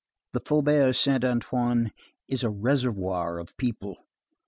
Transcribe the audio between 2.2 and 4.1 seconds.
is a reservoir of people.